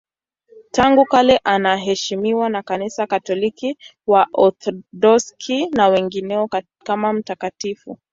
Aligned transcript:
Tangu 0.71 1.05
kale 1.05 1.37
anaheshimiwa 1.43 2.49
na 2.49 2.63
Kanisa 2.63 3.07
Katoliki, 3.07 3.77
Waorthodoksi 4.07 5.65
na 5.69 5.87
wengineo 5.87 6.49
kama 6.83 7.13
mtakatifu. 7.13 7.99